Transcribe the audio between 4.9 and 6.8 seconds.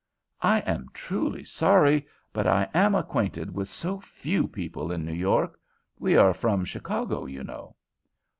in New York. We are from